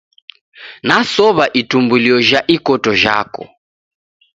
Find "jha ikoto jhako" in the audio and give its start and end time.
2.27-3.43